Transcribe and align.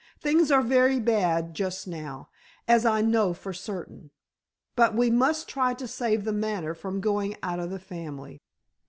Things 0.19 0.49
are 0.49 0.63
very 0.63 0.99
bad 0.99 1.53
just 1.53 1.87
now, 1.87 2.29
as 2.67 2.87
I 2.87 3.01
know 3.01 3.35
for 3.35 3.53
certain. 3.53 4.09
But 4.75 4.95
we 4.95 5.11
must 5.11 5.47
try 5.47 5.75
to 5.75 5.87
save 5.87 6.23
The 6.23 6.33
Manor 6.33 6.73
from 6.73 7.01
going 7.01 7.37
out 7.43 7.59
of 7.59 7.69
the 7.69 7.77
family." 7.77 8.41